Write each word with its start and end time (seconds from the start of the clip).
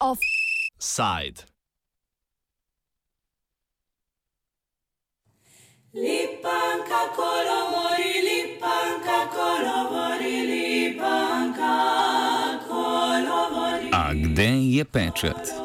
Offside. 0.00 1.44
Lipanka 5.94 7.02
kolovori, 7.16 8.12
lipanka 8.22 9.26
kolovori, 9.34 10.36
lipanka 10.46 11.74
kolovori. 12.68 13.90
A 13.92 14.14
gde 14.14 14.50
je 14.74 14.84
pečet? 14.84 15.63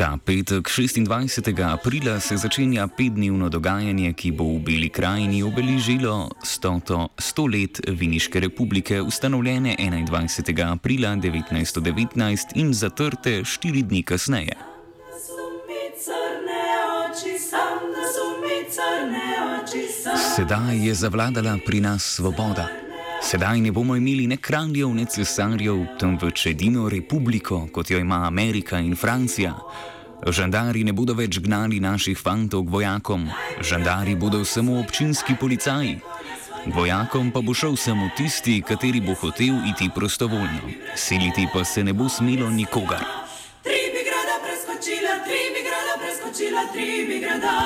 Ta 0.00 0.16
petek, 0.16 0.64
26. 0.64 1.60
aprila, 1.60 2.20
se 2.20 2.36
začenja 2.36 2.86
petdnevno 2.88 3.50
dogajanje, 3.52 4.14
ki 4.16 4.30
bo 4.32 4.46
v 4.56 4.62
Beli 4.64 4.88
krajini 4.88 5.42
obeležilo 5.44 6.30
100, 6.40 7.20
100 7.20 7.44
let 7.52 7.80
Viniške 7.84 8.40
republike, 8.40 9.02
ustanovljene 9.02 9.76
21. 9.76 10.72
aprila 10.72 11.12
1919 11.20 12.56
in 12.56 12.72
zatrte 12.72 13.44
štiri 13.44 13.82
dni 13.82 14.02
kasneje. 14.02 14.56
Sedaj 20.36 20.86
je 20.86 20.94
zavladala 20.94 21.58
pri 21.66 21.80
nas 21.80 22.16
svoboda. 22.16 22.79
Sedaj 23.22 23.60
ne 23.60 23.72
bomo 23.72 23.96
imeli 23.96 24.26
ne 24.26 24.36
kraljev, 24.36 24.94
ne 24.94 25.04
cesarjev, 25.04 25.84
temveč 26.00 26.46
edino 26.46 26.88
republiko, 26.88 27.66
kot 27.72 27.90
jo 27.90 27.98
ima 27.98 28.26
Amerika 28.26 28.78
in 28.78 28.96
Francija. 28.96 29.54
Žandari 30.26 30.84
ne 30.84 30.92
bodo 30.92 31.14
več 31.14 31.38
gnali 31.40 31.80
naših 31.80 32.18
fantov 32.18 32.64
k 32.64 32.72
vojakom, 32.72 33.28
žandari 33.60 34.16
bodo 34.16 34.44
samo 34.44 34.80
občinski 34.80 35.36
policaji. 35.40 35.98
Vojakom 36.66 37.30
pa 37.32 37.40
bo 37.40 37.54
šel 37.54 37.76
samo 37.76 38.10
tisti, 38.16 38.60
kateri 38.66 39.00
bo 39.00 39.14
hotel 39.14 39.64
iti 39.68 39.88
prostovoljno. 39.94 40.74
Siliti 40.96 41.46
pa 41.52 41.64
se 41.64 41.84
ne 41.84 41.92
bo 41.92 42.08
smelo 42.08 42.50
nikogar. 42.50 43.19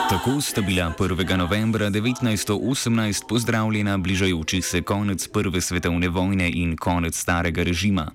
Tako 0.09 0.41
sta 0.41 0.61
bila 0.61 0.93
1. 0.99 1.37
novembra 1.37 1.91
1918 1.91 3.29
pozdravljena 3.29 3.99
bližajoči 3.99 4.63
se 4.63 4.83
konec 4.83 5.29
Prve 5.29 5.61
svetovne 5.61 6.09
vojne 6.09 6.51
in 6.51 6.77
konec 6.77 7.19
starega 7.19 7.63
režima. 7.63 8.11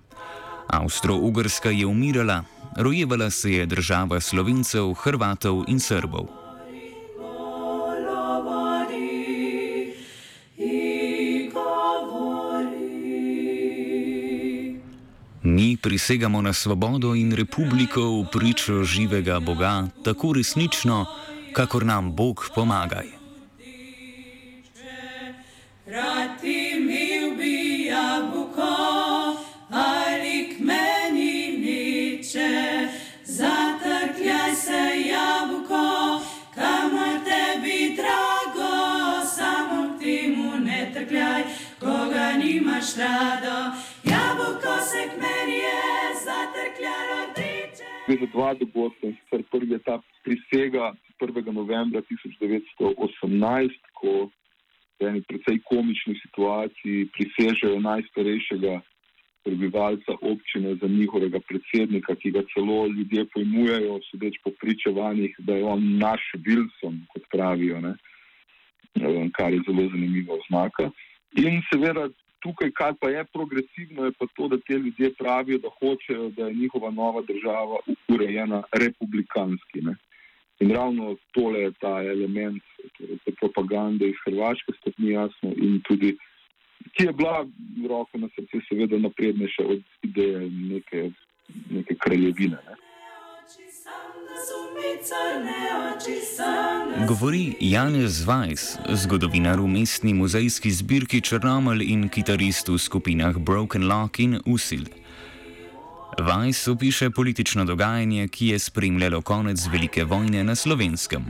Avstro-Ugrska 0.68 1.70
je 1.70 1.86
umirala, 1.86 2.44
rojevala 2.78 3.30
se 3.30 3.52
je 3.52 3.66
država 3.66 4.20
slovencev, 4.20 4.94
hrvatov 4.94 5.64
in 5.68 5.80
srbov. 5.80 6.49
Mi 15.44 15.78
prisegamo 15.78 16.42
na 16.42 16.54
svobodo 16.54 17.16
in 17.16 17.32
republiko 17.32 18.02
v 18.02 18.28
pričo 18.32 18.84
živega 18.84 19.40
Boga, 19.40 19.88
tako 20.04 20.34
resnično, 20.34 21.06
kakor 21.54 21.86
nam 21.86 22.12
Bog 22.12 22.44
pomagaj. 22.56 23.08
Rati 25.88 26.76
mi 26.80 27.32
ubija 27.32 28.32
buko, 28.34 28.76
ali 29.72 30.50
k 30.52 30.60
meni 30.60 31.58
niče. 31.58 32.88
Zatrkljaj 33.26 34.56
se 34.56 35.10
jabuko, 35.10 36.22
kamor 36.56 37.16
tebi 37.24 37.96
drago, 37.96 38.76
samo 39.36 40.00
ti 40.00 40.36
mu 40.38 40.60
ne 40.60 40.92
trkljaj, 40.94 41.44
koga 41.80 42.34
nimaš 42.34 42.96
rado. 42.96 43.89
Gre 48.10 48.26
za 48.26 48.32
dva 48.34 48.54
dogodka. 48.54 49.08
in 49.08 49.16
Sicer 49.22 49.44
prvi 49.52 49.72
je 49.72 49.80
ta 49.80 50.02
prisega 50.24 50.94
1. 51.22 51.54
novembra 51.54 52.02
1918, 52.02 53.70
ko 53.94 54.30
v 55.00 55.08
eni 55.08 55.22
precej 55.22 55.62
komični 55.64 56.16
situaciji 56.26 57.10
prisežejo 57.14 57.80
najstarejšega 57.80 58.82
prebivalca 59.44 60.12
občine 60.22 60.76
za 60.76 60.88
njihovega 60.88 61.40
predsednika, 61.40 62.16
ki 62.16 62.32
ga 62.32 62.42
celo 62.54 62.88
ljudje 62.88 63.26
pojmujejo, 63.34 64.00
sodeč 64.12 64.36
po 64.44 64.52
pričevanjih, 64.62 65.36
da 65.40 65.56
je 65.56 65.64
on 65.64 65.98
naš 65.98 66.22
Wilson, 66.34 67.06
kot 67.14 67.24
pravijo, 67.32 67.80
ne? 67.82 67.94
Eh, 68.96 69.30
kar 69.38 69.54
je 69.54 69.62
zelo 69.68 69.88
zanimiva 69.94 70.34
oznaka. 70.34 70.92
In 71.38 71.62
seveda 71.72 72.10
tukaj, 72.44 72.72
kar 72.72 72.94
pa 73.02 73.10
je 73.10 73.24
progresivno, 73.34 74.06
je 74.06 74.12
pa 74.20 74.26
to, 74.36 74.48
da 74.48 74.58
te 74.58 74.74
ljudje 74.74 75.14
pravijo, 75.18 75.58
da 75.58 75.70
hočejo, 75.80 76.30
da 76.30 76.48
je 76.48 76.54
njihova 76.54 76.92
nova 76.92 77.22
država 77.22 77.78
urejena 78.08 78.64
republikanski. 78.74 79.82
Ne? 79.82 79.96
In 80.60 80.72
ravno 80.72 81.16
tole 81.32 81.60
je 81.60 81.72
ta 81.80 81.94
element 82.04 82.64
torej, 82.98 83.18
propagande 83.40 84.10
iz 84.10 84.16
Hrvaške, 84.26 84.74
stopni 84.82 85.12
jasno, 85.12 85.54
in 85.56 85.80
tudi, 85.88 86.18
ki 86.98 87.06
je 87.06 87.14
bila 87.14 87.48
roko 87.90 88.18
na 88.18 88.28
srce, 88.36 88.62
seveda 88.70 88.98
naprednejša 88.98 89.64
od 89.66 89.82
ideje 90.04 90.50
neke, 90.50 91.12
neke 91.70 91.96
kraljevine. 91.96 92.60
Ne? 92.68 92.89
Govori 97.08 97.56
Janez 97.60 98.26
Weiss, 98.28 98.78
zgodovinar 98.88 99.60
v 99.60 99.68
mestni 99.68 100.14
muzejski 100.14 100.72
zbirki 100.72 101.22
Črnomelj 101.22 101.84
in 101.84 102.08
kitarist 102.10 102.70
v 102.70 102.78
skupinah 102.78 103.36
Broken 103.38 103.88
Lock 103.88 104.20
in 104.20 104.40
Usil. 104.46 104.88
Weiss 106.20 106.68
opiše 106.72 107.10
politično 107.10 107.66
dogajanje, 107.66 108.28
ki 108.28 108.48
je 108.48 108.60
spremljalo 108.60 109.22
konec 109.22 109.68
velike 109.72 110.04
vojne 110.04 110.44
na 110.44 110.56
slovenskem. 110.56 111.28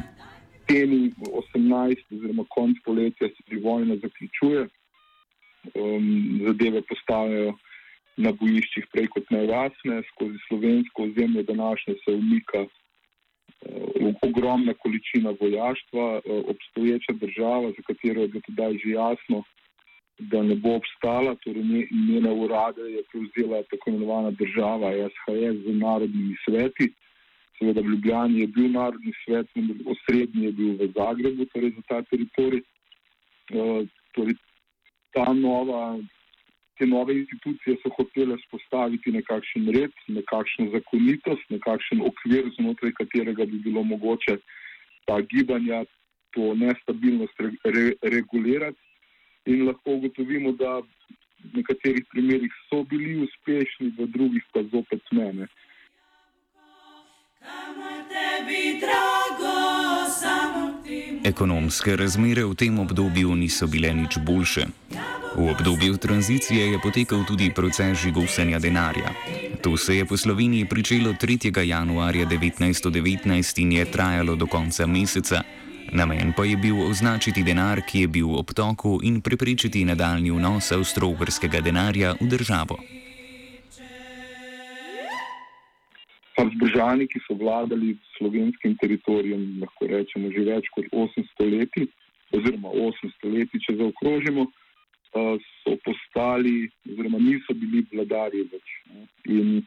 Temi 0.68 1.12
18, 1.54 2.06
oziroma 2.12 2.46
konc 2.50 2.78
poletja 2.86 3.28
se 3.28 3.44
pri 3.46 3.60
vojna 3.60 3.96
zaključuje, 4.04 4.68
um, 5.74 6.40
zadeve 6.46 6.82
postajajo 6.82 7.54
na 8.18 8.32
bojiščih 8.32 8.90
prej 8.92 9.08
kot 9.14 9.32
nejasne, 9.32 10.04
skozi 10.14 10.38
slovensko 10.48 11.08
ozemlje 11.10 11.44
današnje 11.44 11.96
se 12.04 12.12
umika 12.12 12.66
ogromna 14.22 14.74
količina 14.74 15.34
vojaštva, 15.42 16.06
uh, 16.16 16.22
obstoječa 16.48 17.14
država, 17.14 17.72
za 17.78 17.82
katero 17.88 18.22
je 18.22 18.28
bilo 18.28 18.42
tedaj 18.48 18.74
že 18.84 18.90
jasno, 18.90 19.44
da 20.20 20.44
ne 20.44 20.56
bo 20.56 20.76
obstala, 20.76 21.36
torej 21.36 21.64
nje- 21.64 21.88
njene 22.10 22.32
urade 22.32 22.82
je 22.82 23.04
prevzela 23.12 23.64
tako 23.64 23.90
imenovana 23.90 24.32
država 24.32 24.92
SHS 24.92 25.56
z 25.66 25.76
narodnimi 25.80 26.36
sveti. 26.46 26.94
Seveda 27.58 27.82
v 27.82 27.92
Ljubljani 27.92 28.40
je 28.40 28.48
bil 28.48 28.72
narodni 28.72 29.14
svet, 29.26 29.48
osrednji 29.86 30.46
je 30.46 30.52
bil 30.52 30.72
v 30.80 30.92
Zagrebu, 30.96 31.46
torej 31.46 31.72
za 31.72 31.82
ta 31.88 32.02
teritorij. 32.02 32.62
Uh, 33.54 33.88
torej 34.12 34.36
ta 35.14 35.34
nova, 35.34 36.00
te 36.80 36.88
nove 36.88 37.14
institucije 37.14 37.76
so 37.84 37.92
hotele 37.98 38.38
spostaviti 38.48 39.12
nekakšen 39.12 39.68
red, 39.76 39.92
nekakšno 40.08 40.70
zakonitost, 40.76 41.46
nekakšen 41.56 42.04
okvir, 42.10 42.48
znotraj 42.56 42.94
katerega 43.02 43.46
bi 43.46 43.60
bilo 43.66 43.84
mogoče 43.84 44.38
ta 45.08 45.20
gibanja, 45.32 45.84
to 46.32 46.54
nestabilnost 46.56 47.40
re, 47.40 47.52
re, 47.76 47.86
regulirati. 48.16 48.80
In 49.46 49.66
lahko 49.68 49.98
ugotovimo, 49.98 50.52
da 50.52 50.80
v 50.80 51.52
nekaterih 51.60 52.06
primerjih 52.12 52.56
so 52.70 52.84
bili 52.84 53.18
uspešni, 53.26 53.92
v 53.98 54.08
drugih 54.16 54.46
pa 54.54 54.64
zopet 54.72 55.04
ne. 55.12 55.34
ne. 55.34 55.48
Kamor 57.44 58.00
tebi 58.12 58.80
drago, 58.84 59.79
Ekonomske 61.24 61.96
razmere 61.96 62.46
v 62.46 62.56
tem 62.56 62.80
obdobju 62.80 63.36
niso 63.36 63.68
bile 63.68 63.94
nič 63.94 64.18
boljše. 64.18 64.66
V 65.36 65.50
obdobju 65.52 65.98
tranzicije 65.98 66.72
je 66.72 66.80
potekal 66.82 67.26
tudi 67.28 67.52
proces 67.54 67.98
žigosanja 67.98 68.60
denarja. 68.60 69.14
To 69.62 69.78
se 69.78 69.96
je 69.98 70.06
po 70.06 70.18
Sloveniji 70.18 70.66
pričelo 70.66 71.14
3. 71.14 71.62
januarja 71.62 72.26
1919 72.26 73.62
in 73.62 73.72
je 73.72 73.86
trajalo 73.86 74.36
do 74.36 74.48
konca 74.48 74.88
meseca. 74.88 75.44
Namen 75.92 76.34
pa 76.38 76.46
je 76.46 76.58
bil 76.58 76.82
označiti 76.82 77.44
denar, 77.44 77.82
ki 77.82 78.00
je 78.00 78.08
bil 78.08 78.28
v 78.28 78.38
obtoku 78.38 79.00
in 79.04 79.22
preprečiti 79.22 79.86
nadaljni 79.86 80.32
vnos 80.32 80.72
avstro-ugrskega 80.72 81.62
denarja 81.62 82.16
v 82.22 82.28
državo. 82.28 82.99
Habsburžani, 86.40 87.08
ki 87.12 87.22
so 87.26 87.38
vladali 87.40 87.96
slovenskim 88.18 88.76
teritorijem, 88.82 89.46
lahko 89.64 89.90
rečemo, 89.92 90.32
že 90.36 90.46
več 90.48 90.70
kot 90.76 90.88
800 90.92 91.50
leti, 91.54 91.88
oziroma 92.36 92.72
800 92.72 93.34
leti, 93.34 93.62
če 93.66 93.76
zaokrožimo, 93.82 94.48
eh, 94.48 95.36
so 95.64 95.76
postali, 95.86 96.70
oziroma 96.90 97.20
niso 97.20 97.54
bili 97.54 97.86
vladarji 97.92 98.48
več. 98.54 98.78
In 99.30 99.60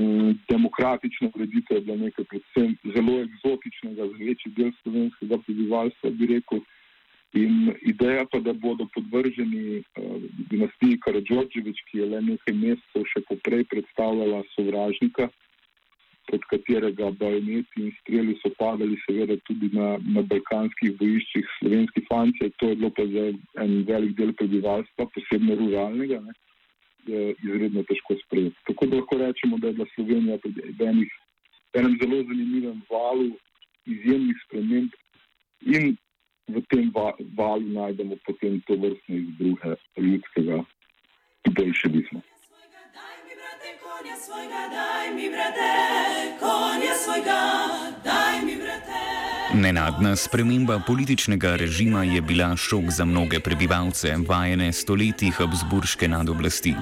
Mm, 0.00 0.32
demokratična 0.48 1.30
ureditev 1.34 1.76
je 1.76 1.80
bila 1.80 1.96
nekaj 1.96 2.24
predvsem 2.24 2.76
zelo 2.94 3.14
eksotičnega 3.26 4.06
za 4.10 4.16
večji 4.26 4.52
del 4.56 4.70
slovenskega 4.82 5.38
prebivalstva, 5.46 6.10
bi 6.10 6.26
rekel. 6.26 6.60
In 7.32 7.74
ideja 7.92 8.24
pa, 8.30 8.40
da 8.46 8.52
bodo 8.52 8.86
podvrženi 8.94 9.64
uh, 9.78 10.22
dinastiji 10.50 11.00
Karadžorđevič, 11.04 11.82
ki 11.90 11.98
je 11.98 12.06
le 12.12 12.22
nekaj 12.30 12.54
mesecev 12.62 13.04
še 13.12 13.22
poprej 13.28 13.64
predstavljala 13.72 14.40
sovražnika, 14.54 15.28
pod 16.30 16.44
katerega 16.52 17.10
bajneti 17.20 17.82
in 17.84 17.90
streli 18.00 18.36
so 18.42 18.52
padali 18.58 18.98
seveda 19.04 19.36
tudi 19.48 19.70
na, 19.74 19.96
na 20.14 20.22
balkanskih 20.32 20.94
bojiščih 21.00 21.48
slovenski 21.58 22.04
fanci, 22.10 22.52
to 22.62 22.70
je 22.70 22.78
bilo 22.82 22.90
pa 22.94 23.06
za 23.14 23.26
en 23.64 23.82
velik 23.88 24.14
del 24.20 24.32
prebivalstva, 24.38 25.08
posebno 25.16 25.58
ruralnega. 25.62 26.22
Ne 26.26 26.38
izredno 27.08 27.82
težko 27.82 28.14
sprejeti. 28.24 28.56
Tako 28.66 28.86
da 28.86 28.96
lahko 28.96 29.16
rečemo, 29.18 29.58
da 29.58 29.66
je 29.66 29.72
bila 29.72 29.86
Slovenija 29.94 30.38
v 30.44 31.78
enem 31.78 31.98
zelo 32.02 32.22
zanimivem 32.22 32.82
valu 32.90 33.30
izjemnih 33.86 34.36
sprememb 34.46 34.90
in 35.60 35.96
v 36.48 36.62
tem 36.68 36.90
valu 37.36 37.66
najdemo 37.72 38.16
potem 38.26 38.60
to 38.66 38.74
vrstne 38.74 39.16
izbruhe 39.16 39.76
ljudskega 39.96 40.64
boljševizma. 41.56 42.20
Nenadna 49.54 50.16
sprememba 50.16 50.80
političnega 50.86 51.56
režima 51.56 52.04
je 52.04 52.22
bila 52.22 52.56
šok 52.56 52.84
za 52.90 53.04
mnoge 53.04 53.40
prebivalce, 53.40 54.16
vajene 54.28 54.72
stoletji 54.72 55.30
Habsburške 55.30 56.08
nadoblasti. 56.08 56.74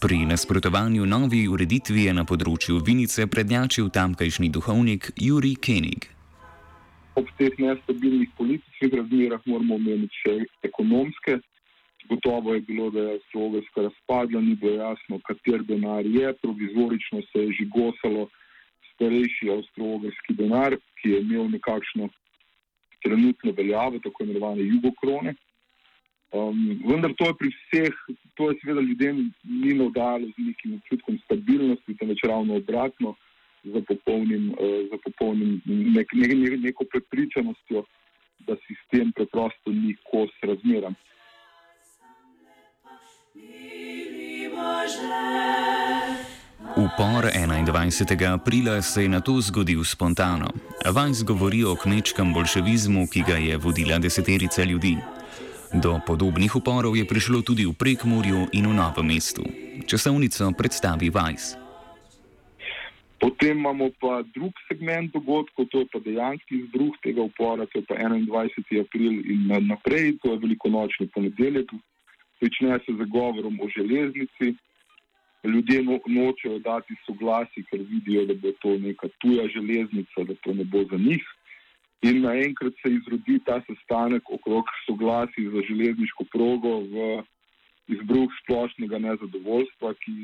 Pri 0.00 0.18
nasprotovanju 0.26 1.06
novi 1.06 1.48
ureditvi 1.48 2.04
je 2.04 2.14
na 2.14 2.24
področju 2.24 2.78
Vinice 2.86 3.26
prednjačil 3.26 3.90
tamkajšnji 3.90 4.48
duhovnik 4.54 5.10
Juri 5.16 5.54
Kenig. 5.54 6.06
Ob 7.14 7.26
teh 7.38 7.58
nestabilnih 7.58 8.30
političnih 8.38 8.94
razmerah 9.00 9.42
moramo 9.46 9.74
omeniti 9.74 10.22
še 10.22 10.36
ekonomske. 10.70 11.40
Gotovo 12.08 12.54
je 12.54 12.60
bilo, 12.60 12.90
da 12.90 13.00
je 13.00 13.20
Slovenska 13.30 13.82
razpadla, 13.82 14.40
ni 14.40 14.54
bilo 14.54 14.72
jasno, 14.72 15.20
kater 15.26 15.62
denar 15.62 16.06
je. 16.06 16.32
Provizorično 16.42 17.22
se 17.32 17.38
je 17.38 17.52
žigosalo 17.60 18.28
starejši 18.94 19.50
avstralski 19.50 20.34
denar, 20.40 20.76
ki 21.00 21.10
je 21.10 21.20
imel 21.20 21.50
nekakšno 21.50 22.08
trenutno 23.02 23.52
veljavo, 23.56 23.98
tako 23.98 24.24
imenovane 24.24 24.62
jugokrone. 24.62 25.34
Um, 26.32 26.80
vendar 26.88 27.12
to 27.18 27.26
je 27.28 27.34
pri 27.38 27.48
vseh, 27.52 27.96
to 28.34 28.50
je 28.50 28.56
seveda 28.60 28.80
ljudem 28.80 29.16
ni 29.44 29.74
navdalo 29.74 30.26
z 30.26 30.46
nekim 30.46 30.78
občutkom 30.78 31.18
stabilnosti, 31.24 31.96
temveč 32.00 32.22
ravno 32.24 32.56
obratno, 32.56 33.14
za 33.64 33.82
popolnim, 33.88 34.48
uh, 34.50 34.78
za 34.90 34.98
popolnim 35.04 35.60
nek, 35.66 36.14
ne, 36.14 36.28
ne, 36.28 36.56
neko 36.56 36.84
prepričanostjo, 36.92 37.84
da 38.46 38.56
sistem 38.66 39.12
preprosto 39.12 39.70
ni 39.70 39.92
kos 40.10 40.32
razmeram. 40.42 40.94
Upor 46.76 47.24
21. 47.32 48.32
aprila 48.34 48.82
se 48.82 49.02
je 49.02 49.08
na 49.08 49.20
to 49.20 49.40
zgodil 49.40 49.84
spontano. 49.84 50.48
Vajs 50.84 51.24
govori 51.24 51.64
o 51.64 51.76
kmečkem 51.76 52.32
bolševizmu, 52.32 53.06
ki 53.12 53.22
ga 53.26 53.36
je 53.36 53.56
vodila 53.56 53.98
deseterica 53.98 54.64
ljudi. 54.64 54.96
Do 55.72 56.00
podobnih 56.06 56.56
uporov 56.56 56.96
je 56.96 57.06
prišlo 57.08 57.40
tudi 57.42 57.64
v 57.64 57.72
Prekmurju 57.72 58.52
in 58.52 58.66
v 58.68 58.74
Novem 58.74 59.06
mestu. 59.06 59.44
Časovnico 59.86 60.52
predstavi 60.52 61.10
Vajs. 61.10 61.56
Potem 63.20 63.58
imamo 63.58 63.88
pa 64.00 64.20
drug 64.34 64.52
segment 64.68 65.12
dogodkov, 65.12 65.70
to 65.70 65.78
je 65.80 65.86
pa 65.92 65.98
dejanski 66.04 66.66
izbruh 66.66 66.92
tega 67.02 67.22
upora, 67.22 67.66
to 67.66 67.78
je 67.78 67.84
pa 67.88 67.94
21. 67.94 68.80
april 68.80 69.12
in 69.24 69.48
naprej, 69.68 70.18
to 70.22 70.32
je 70.32 70.38
velikonočni 70.38 71.08
ponedeljek. 71.14 71.70
Začne 72.42 72.78
se 72.84 72.92
z 72.92 73.08
govorom 73.08 73.60
o 73.60 73.68
železnici. 73.68 74.54
Ljudje 75.44 75.82
no, 75.82 75.98
nočejo 76.06 76.58
dati 76.58 76.94
soglasi, 77.06 77.64
ker 77.70 77.80
vidijo, 77.90 78.26
da 78.26 78.34
bo 78.34 78.52
to 78.62 78.78
neka 78.78 79.08
tuja 79.18 79.48
železnica, 79.48 80.24
da 80.28 80.34
to 80.34 80.54
ne 80.54 80.64
bo 80.64 80.84
za 80.90 80.98
njih. 80.98 81.24
In 82.02 82.22
naenkrat 82.22 82.74
se 82.82 82.90
izrodi 82.90 83.38
ta 83.46 83.60
sestanek 83.66 84.30
okrog 84.30 84.70
soglasij 84.86 85.50
za 85.54 85.62
železniško 85.68 86.24
progo 86.34 86.78
v 86.94 87.22
izbruh 87.94 88.30
splošnega 88.42 88.98
nezadovoljstva, 88.98 89.94
ki 90.02 90.14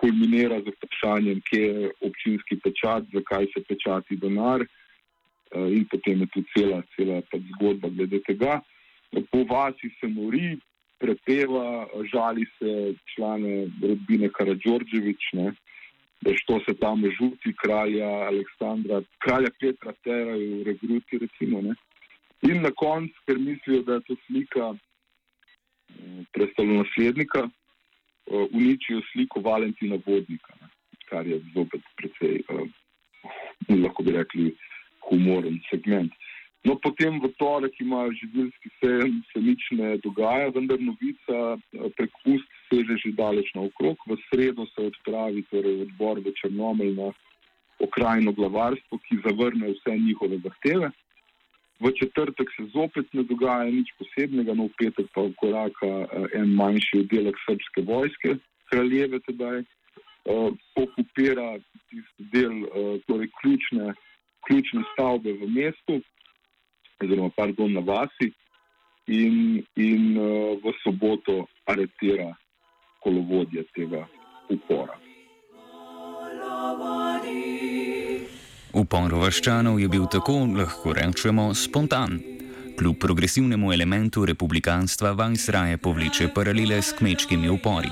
kulminira 0.00 0.60
z 0.62 0.74
vprašanjem, 0.74 1.42
kje 1.50 1.62
je 1.62 1.90
občinski 2.08 2.58
pečat, 2.64 3.06
zakaj 3.14 3.46
se 3.54 3.62
pečati 3.68 4.16
denar. 4.16 4.62
Eh, 4.62 5.68
in 5.78 5.86
potem 5.90 6.20
je 6.20 6.28
tu 6.34 6.42
cela, 6.54 6.82
cela 6.96 7.22
zgodba 7.54 7.88
glede 7.88 8.20
tega. 8.26 8.60
Po 9.30 9.44
vasi 9.48 9.90
se 10.00 10.08
mori, 10.08 10.58
prepeva, 10.98 11.86
žali 12.12 12.46
se 12.58 12.94
člane 13.14 13.66
rodbine 13.82 14.28
Karadžorđevič, 14.32 15.32
da 16.20 16.32
što 16.34 16.60
se 16.66 16.74
tam 16.80 17.02
žuti 17.18 17.54
kralja 17.62 18.08
Aleksandra, 18.30 19.02
kralja 19.18 19.50
Petra 19.60 19.92
terajo 20.04 20.58
v 20.58 20.62
regruti 20.66 21.18
recimo. 21.18 21.60
Ne? 21.62 21.74
In 22.42 22.62
na 22.62 22.70
koncu, 22.70 23.14
ker 23.26 23.38
mislijo, 23.38 23.82
da 23.82 23.98
je 23.98 24.06
to 24.08 24.16
slika 24.26 24.74
eh, 24.74 26.24
prestolonaslednika, 26.32 27.42
eh, 27.46 28.46
uničijo 28.50 29.02
sliko 29.12 29.40
Valentina 29.40 29.98
Vodnika, 30.06 30.54
ne? 30.60 30.68
kar 31.08 31.26
je 31.26 31.40
zopet 31.54 31.80
precej, 31.96 32.42
uh, 32.52 32.68
lahko 33.68 34.02
bi 34.02 34.12
rekli, 34.12 34.50
humoren 35.08 35.60
segment. 35.70 36.12
No, 36.66 36.74
potem 36.74 37.20
v 37.22 37.30
torek 37.38 37.76
ima 37.80 38.08
živilski 38.10 38.70
sejem, 38.82 39.22
se 39.30 39.40
nič 39.40 39.62
ne 39.78 39.96
dogaja, 40.02 40.50
vendar 40.50 40.80
novica 40.82 41.56
prek 41.96 42.12
ust 42.26 42.50
seže 42.66 42.98
že 42.98 43.14
daleč 43.14 43.52
naokrog. 43.54 43.96
V 44.06 44.18
sredo 44.28 44.66
se 44.74 44.90
odpravi 44.90 45.46
torej 45.52 45.86
odbor 45.86 46.18
v 46.18 46.34
Črnomelj 46.34 46.94
na 46.98 47.12
okrajno 47.78 48.32
glavarstvo, 48.32 48.98
ki 49.06 49.22
zavrne 49.22 49.70
vse 49.70 49.94
njihove 49.96 50.42
zahteve. 50.42 50.90
V 51.80 51.92
četrtek 51.94 52.50
se 52.56 52.66
zopet 52.74 53.06
ne 53.14 53.22
dogaja 53.22 53.70
nič 53.70 53.94
posebnega, 53.98 54.54
no 54.54 54.66
v 54.66 54.74
petek 54.82 55.06
pa 55.14 55.22
ukoraka 55.30 55.86
eh, 55.86 56.38
en 56.42 56.50
manjši 56.58 57.04
oddelek 57.06 57.38
srpske 57.46 57.86
vojske, 57.86 58.34
kraljeve 58.68 59.22
tedaj, 59.24 59.62
uh, 59.62 60.50
okupira 60.76 61.54
tisti 61.88 62.26
del, 62.34 62.66
uh, 62.66 62.98
torej 63.06 63.30
ključne, 63.40 63.94
ključne 64.44 64.82
stavbe 64.92 65.32
v 65.38 65.48
mestu, 65.54 66.02
oziroma 67.02 67.30
pardon, 67.36 67.72
na 67.72 67.80
vasi, 67.80 68.32
in, 69.08 69.64
in 69.76 70.16
uh, 70.16 70.58
v 70.60 70.74
soboto 70.82 71.48
aretira 71.64 72.36
kolovodje 73.00 73.64
tega 73.74 74.04
upora. 74.52 74.96
Upor 78.78 79.14
vaščanov 79.16 79.80
je 79.80 79.88
bil 79.88 80.04
tako, 80.12 80.44
lahko 80.58 80.92
rečemo, 80.92 81.54
spontan. 81.54 82.20
Kljub 82.78 82.98
progresivnemu 83.02 83.72
elementu 83.72 84.22
republikanstva 84.28 85.16
Vajsraje 85.18 85.80
povleče 85.82 86.28
paralele 86.34 86.78
s 86.82 86.92
kmečkimi 86.94 87.48
upori. 87.50 87.90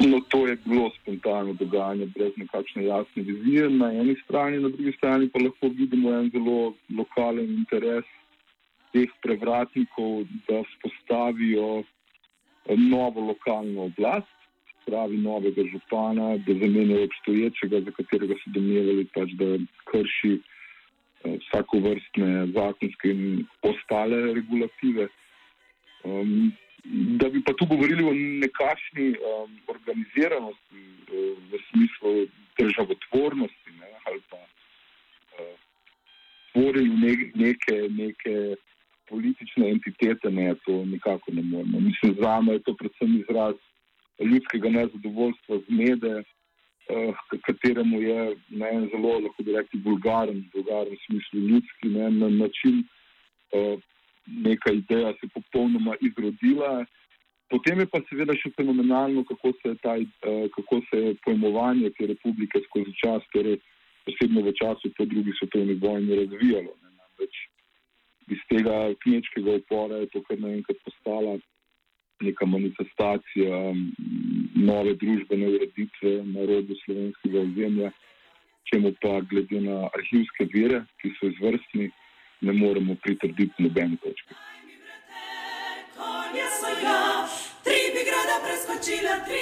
No, 0.00 0.20
to 0.28 0.46
je 0.46 0.56
bilo 0.64 0.90
spontano 1.00 1.52
dogajanje, 1.58 2.06
brez 2.14 2.32
nekakšne 2.36 2.84
jasne 2.84 3.22
vizije. 3.22 3.68
Na 3.70 3.90
eni 3.92 4.14
strani, 4.24 4.60
na 4.62 4.68
drugi 4.68 4.92
strani 4.92 5.28
pa 5.28 5.42
lahko 5.42 5.68
vidimo 5.74 6.12
en 6.14 6.30
zelo 6.30 6.74
lokalen 6.98 7.50
interes 7.58 8.06
teh 8.92 9.10
prevratnikov, 9.22 10.22
da 10.48 10.62
spostavijo 10.76 11.82
novo 12.76 13.20
lokalno 13.20 13.88
oblast, 13.90 14.36
pravi 14.86 15.16
novega 15.16 15.64
župana, 15.72 16.36
da 16.46 16.54
zamenjajo 16.62 17.04
obstoječega, 17.04 17.80
za 17.80 17.90
katerega 17.90 18.38
so 18.44 18.54
domnevali, 18.54 19.04
pač, 19.14 19.34
da 19.40 19.50
krši 19.90 20.32
eh, 20.38 21.36
vsako 21.42 21.82
vrstne 21.88 22.46
zakonske 22.54 23.10
in 23.10 23.44
ostale 23.62 24.22
regulative. 24.38 25.08
Um, 26.04 26.52
da 26.90 27.28
bi 27.28 27.42
pa 27.44 27.52
tu 27.52 27.66
govorili 27.66 28.04
o 28.04 28.12
nekakšni 28.14 29.08
um, 29.10 29.58
organiziranosti 29.68 30.80
uh, 30.80 31.36
v 31.50 31.58
smislu 31.70 32.12
državotvornosti 32.58 33.70
ne, 33.80 33.90
ali 34.04 34.20
pa 34.30 34.36
uh, 34.36 35.58
tvorjenju 36.52 36.96
ne, 36.96 37.12
neke, 37.34 37.76
neke 37.90 38.56
politične 39.08 39.70
entitete, 39.70 40.30
ne, 40.30 40.54
to 40.64 40.84
nikako 40.84 41.32
ne 41.32 41.42
moremo. 41.42 41.80
Mislim, 41.80 42.16
za 42.22 42.40
me 42.40 42.52
je 42.52 42.62
to 42.62 42.74
predvsem 42.74 43.20
izraz 43.20 43.54
ljudskega 44.20 44.68
nezadovoljstva 44.68 45.58
z 45.58 45.64
mede, 45.68 46.14
uh, 46.16 47.14
kateremu 47.46 48.02
je 48.02 48.36
na 48.48 48.68
en 48.68 48.88
zelo, 48.94 49.18
lahko 49.18 49.42
bi 49.42 49.52
rekli, 49.52 49.80
vulgaren, 49.84 50.44
vulgaren 50.54 50.96
v 50.96 51.04
smislu 51.06 51.40
ljudski, 51.40 51.88
ne, 51.88 52.10
na 52.10 52.28
način 52.28 52.84
uh, 53.52 53.80
neka 54.44 54.72
ideja 54.72 55.12
se 55.20 55.28
popolnoma 55.34 55.94
izrodila 56.00 56.84
Potem 57.48 57.80
je 57.80 57.88
pa 57.88 58.00
seveda 58.04 58.34
še 58.36 58.50
fenomenalno, 58.56 59.24
kako 59.24 59.54
se, 59.62 59.72
taj, 59.80 60.04
kako 60.52 60.80
se 60.90 60.98
je 61.00 61.12
pojmovanje 61.24 61.90
te 61.96 62.08
republike 62.10 62.60
skozi 62.66 62.92
čas, 63.00 63.24
torej 63.32 63.56
posebno 64.04 64.42
v 64.44 64.52
času 64.56 64.92
po 64.96 65.06
drugi 65.08 65.32
svetovni 65.40 65.78
vojni, 65.80 66.18
razvijalo. 66.22 66.74
Ne, 66.82 66.90
namreč, 66.92 67.38
iz 68.36 68.42
tega 68.52 68.76
kmečkega 69.04 69.56
upora 69.62 70.02
je 70.02 70.10
to 70.12 70.22
kar 70.28 70.40
naenkrat 70.44 70.80
postala 70.84 71.38
neka 72.20 72.48
manifestacija 72.50 73.62
nove 74.68 74.92
družbene 75.00 75.48
ureditve 75.54 76.12
na 76.28 76.44
robu 76.50 76.76
slovenskega 76.84 77.44
ozemlja, 77.46 77.92
čemu 78.68 78.92
pa 79.00 79.20
glede 79.30 79.60
na 79.64 79.86
arhivske 79.88 80.48
vire, 80.52 80.82
ki 81.00 81.14
so 81.16 81.30
izvrstni, 81.32 81.88
ne 82.40 82.52
moremo 82.52 82.94
pritrditi 83.02 83.62
nobene 83.62 83.96
točke. 84.02 84.34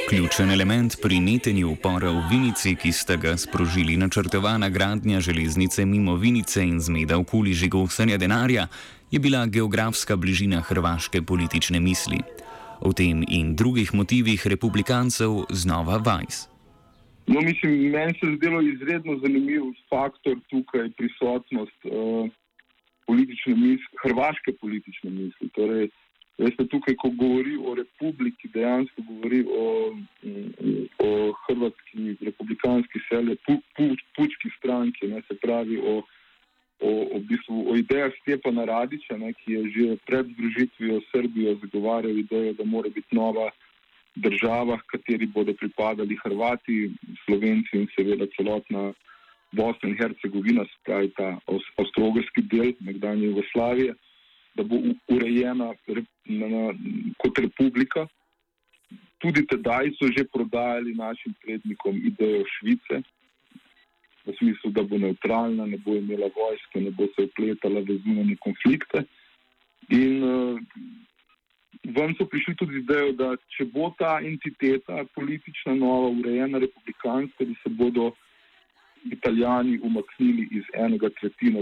Ključen 0.09 0.51
element 0.51 0.97
pri 1.03 1.21
netenju 1.21 1.71
upora 1.71 2.11
v 2.11 2.23
Vinici, 2.31 2.75
ki 2.75 2.93
sta 2.93 3.17
ga 3.17 3.37
sprožili 3.37 3.97
načrtovana 3.97 4.69
gradnja 4.69 5.21
železnice 5.21 5.85
mimo 5.87 6.17
Vinice 6.17 6.63
in 6.63 6.81
zmeda 6.81 7.19
okoli 7.19 7.53
žigosanja 7.53 8.17
denarja, 8.17 8.67
je 9.11 9.19
bila 9.19 9.47
geografska 9.47 10.17
bližina 10.17 10.61
hrvaške 10.61 11.23
politične 11.23 11.81
misli. 11.81 12.19
O 12.81 12.93
tem 12.93 13.25
in 13.29 13.55
drugih 13.57 13.95
motivih 13.95 14.47
republikancev 14.47 15.31
znova 15.51 15.97
Vajs. 15.97 16.49
No, 17.27 17.41
mislim, 17.41 17.91
meni 17.91 18.15
se 18.21 18.27
je 18.27 18.37
zdelo 18.37 18.61
izredno 18.61 19.19
zanimiv 19.19 19.63
faktor 19.91 20.37
tukaj 20.51 20.91
prisotnost 20.97 21.81
uh, 21.85 22.31
politične 23.07 23.55
misli, 23.55 24.01
hrvaške 24.03 24.53
politične 24.61 25.11
misli. 25.11 25.49
Torej, 25.55 25.89
veste, 26.39 26.67
tukaj, 26.73 26.97
ko 27.01 27.11
govori 27.17 27.57
o 27.57 27.75
republiki, 27.75 28.51
dejansko 28.55 29.03
govori 29.09 29.45
o, 29.47 29.67
o 30.99 31.11
hrvatski 31.47 32.17
republikanski 32.21 33.03
seli, 33.09 33.39
pu, 33.47 33.61
pu, 33.77 33.91
pučki 34.17 34.53
stranki, 34.59 35.09
ne, 35.13 35.23
se 35.29 35.39
pravi 35.43 35.81
o 35.83 36.03
o, 36.81 37.17
o, 37.17 37.21
bistvu, 37.21 37.71
o 37.71 37.77
idejah 37.77 38.13
Stepana 38.21 38.65
Radiča, 38.65 39.17
ne, 39.17 39.33
ki 39.33 39.53
je 39.53 39.63
že 39.75 39.97
pred 40.07 40.27
združitvijo 40.29 41.01
Srbijo 41.11 41.55
zagovarjal 41.63 42.19
idejo, 42.19 42.53
da 42.53 42.65
mora 42.65 42.89
biti 42.89 43.17
nova 43.17 43.51
država, 44.17 44.79
kateri 44.93 45.27
bodo 45.27 45.55
pripadali 45.55 46.19
Hrvati, 46.25 46.91
Slovenci 47.25 47.81
in 47.81 47.89
seveda 47.97 48.27
celotna 48.37 48.93
Bosna 49.57 49.91
in 49.91 49.97
Hercegovina, 49.99 50.67
spravi 50.75 51.11
ta 51.17 51.33
avstrogrski 51.81 52.45
del 52.53 52.75
nekdanje 52.81 53.31
Jugoslavije, 53.31 53.95
da 54.57 54.63
bo 54.63 54.81
urejena 55.13 55.73
na, 56.27 56.47
na, 56.53 56.63
kot 57.23 57.39
republika. 57.39 58.07
Tudi 59.19 59.47
tedaj 59.49 59.91
so 59.99 60.09
že 60.13 60.25
prodajali 60.33 60.95
našim 60.95 61.35
prednikom 61.43 61.97
idejo 62.11 62.45
Švice, 62.59 63.03
v 64.27 64.35
smislu, 64.39 64.71
da 64.71 64.83
bo 64.83 64.99
neutralna, 64.99 65.67
ne 65.67 65.79
bo 65.79 65.95
imela 65.95 66.29
vojske, 66.35 66.81
ne 66.81 66.91
bo 66.91 67.07
se 67.15 67.29
upletala 67.31 67.81
v 67.81 67.99
zunanje 68.05 68.37
konflikte. 68.43 69.05
In 69.95 70.23
uh, 70.27 70.59
ven 71.95 72.15
so 72.19 72.27
prišli 72.27 72.57
tudi 72.59 72.81
idejo, 72.83 73.13
da 73.13 73.29
če 73.57 73.69
bo 73.71 73.93
ta 73.99 74.19
entiteta 74.19 75.05
politična, 75.15 75.77
nova, 75.79 76.11
urejena, 76.11 76.59
republikanska, 76.59 77.47
da 77.47 77.55
se 77.63 77.71
bodo 77.71 78.11
italijani 79.13 79.79
umaknili 79.83 80.49
iz 80.51 80.65
enega 80.75 81.11
tretjina, 81.21 81.61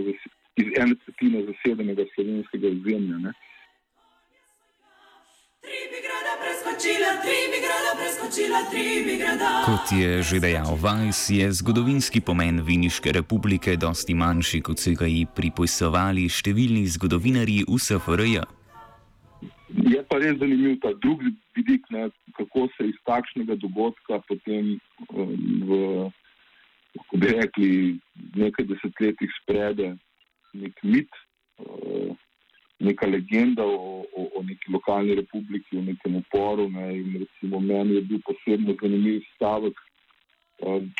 iz 0.56 0.70
ene 0.78 0.94
tretjine 1.04 1.44
zasedenega 1.48 2.04
slovenskega 2.14 2.68
ozemlja. 2.68 3.32
Kot 9.64 9.92
je 9.92 10.22
že 10.22 10.36
dejal 10.40 10.76
Vajs, 10.76 11.30
je 11.30 11.46
zgodovinski 11.52 12.20
pomen 12.20 12.60
Viniške 12.60 13.12
republike 13.12 13.76
dosti 13.76 14.14
manjši, 14.14 14.60
kot 14.60 14.78
so 14.78 14.92
ga 14.92 15.08
ji 15.08 15.24
pripisovali 15.24 16.28
številni 16.28 16.84
zgodovinari 16.96 17.62
v 17.64 17.78
SFRJ. 17.80 18.44
Je 19.72 20.00
pa 20.04 20.20
res 20.20 20.36
zanimiv 20.38 20.76
ta 20.84 20.92
drugi 21.00 21.32
vidik, 21.56 21.88
ne, 21.90 22.10
kako 22.36 22.68
se 22.76 22.90
iz 22.92 22.98
takšnega 23.08 23.56
dogodka 23.62 24.20
potem 24.28 24.76
um, 25.08 25.32
v, 25.64 25.78
kako 26.94 27.20
bi 27.22 27.32
rekli, 27.34 27.70
nekaj 28.38 28.66
desetletjih 28.70 29.32
sprede 29.42 29.94
nek 30.54 30.82
mit. 30.82 31.10
Uh, 31.58 32.14
neka 32.78 33.06
legenda 33.06 33.64
o, 33.64 34.04
o, 34.16 34.22
o 34.36 34.42
neki 34.42 34.72
lokalni 34.72 35.14
republiki, 35.14 35.78
o 35.78 35.82
nekem 35.82 36.16
uporu. 36.16 36.68
Ne, 36.70 36.88
in 36.98 37.18
recimo 37.22 37.60
meni 37.60 37.94
je 37.94 38.06
bil 38.10 38.20
posebno 38.26 38.76
zanimiv 38.82 39.22
stavek, 39.34 39.78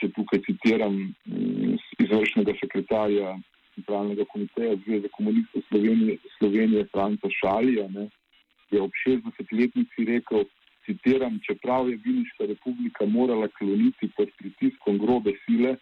če 0.00 0.10
tukaj 0.16 0.40
citiram 0.46 0.96
mm, 0.96 1.76
izvršnega 2.04 2.54
sekretarja 2.60 3.36
centralnega 3.74 4.26
komiteja 4.30 4.76
Zveze 4.84 5.08
komunistov 5.16 5.62
Slovenije, 5.68 6.18
Slovenije 6.38 6.86
Franca 6.92 7.30
Šalija, 7.40 7.88
ne, 7.90 8.08
je 8.70 8.82
ob 8.82 8.92
60-letnici 9.06 10.06
rekel, 10.10 10.44
citiram, 10.86 11.38
čeprav 11.46 11.90
je 11.90 11.98
Viniška 12.04 12.46
republika 12.52 13.06
morala 13.06 13.48
kloniti 13.58 14.08
pod 14.16 14.28
pritiskom 14.38 14.98
grobe 14.98 15.32
sile, 15.44 15.76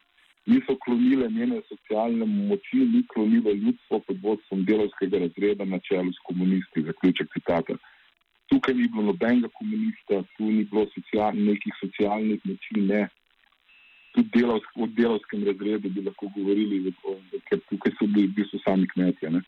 niso 0.47 0.77
klonile 0.85 1.31
njene 1.31 1.61
socialne 1.69 2.27
moči, 2.27 2.77
ni 2.95 3.03
klonilo 3.15 3.53
ljudstvo 3.53 3.99
pod 4.07 4.17
vodstvom 4.23 4.65
delovskega 4.65 5.19
razreda 5.19 5.65
na 5.65 5.79
čelu 5.79 6.13
s 6.13 6.21
komunisti. 6.29 6.83
Zaključek 6.89 7.33
citata. 7.33 7.77
Tukaj 8.51 8.75
ni 8.75 8.89
bilo 8.89 9.03
nobenega 9.03 9.49
komunista, 9.59 10.23
tu 10.37 10.45
ni 10.45 10.65
bilo 10.65 10.87
social, 10.95 11.33
nekih 11.35 11.75
socialnih 11.81 12.41
moči, 12.45 12.81
ne. 12.81 13.09
Tudi 14.13 14.29
delovsk, 14.35 14.69
o 14.77 14.87
delovskem 14.87 15.45
razredu 15.45 15.89
bi 15.89 16.03
lahko 16.05 16.29
govorili, 16.37 16.93
ker 17.49 17.61
tukaj 17.71 17.93
so 17.99 18.07
bili 18.07 18.27
v 18.27 18.35
bistvu 18.37 18.61
sami 18.65 18.89
kmetje. 18.95 19.31
Ne. 19.31 19.41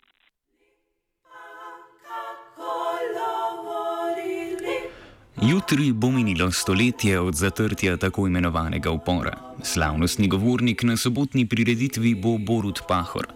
Jutri 5.45 5.93
bo 5.93 6.11
minilo 6.11 6.53
stoletje 6.53 7.21
od 7.21 7.35
zatrtja 7.35 7.97
tako 7.97 8.27
imenovanega 8.27 8.91
upora. 8.91 9.37
Slavnostni 9.63 10.29
govornik 10.29 10.83
na 10.83 10.97
sobotni 10.97 11.47
prireditvi 11.49 12.15
bo 12.15 12.39
Borut 12.39 12.81
Pahor, 12.89 13.27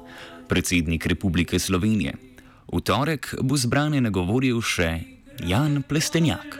predsednik 0.48 1.06
Republike 1.06 1.58
Slovenije. 1.58 2.12
V 2.72 2.80
torek 2.80 3.34
bo 3.42 3.56
zbrane 3.56 4.00
nagovoril 4.00 4.60
še 4.60 5.00
Jan 5.44 5.82
Plestenjak. 5.82 6.56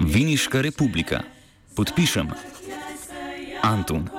Viniška 0.00 0.60
republika. 0.60 1.20
Podpišem. 1.76 2.28
Anton. 3.62 4.10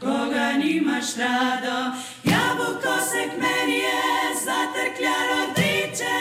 Koga 0.00 0.52
nimaš 0.52 1.16
rado, 1.16 1.96
jabolko 2.24 2.94
se 3.10 3.22
k 3.28 3.32
meni 3.40 3.78
je 3.78 4.02
zatrkljalo 4.44 5.40
driče 5.56 6.18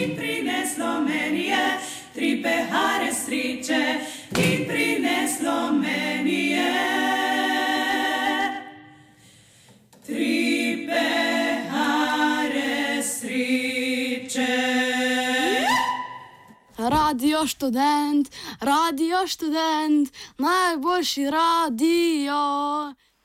in 0.00 0.16
prineslo 0.16 1.00
meni 1.00 1.46
je 1.46 1.78
tri 2.14 2.42
pehare 2.42 3.12
striče 3.12 3.98
Radio 17.12 17.46
študent, 17.46 18.28
radio 18.60 19.26
študent, 19.26 20.08
najboljši 20.38 21.30
radio. 21.30 22.40